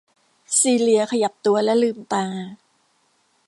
[0.59, 2.25] ซีเลียขยับตัวและลืมตา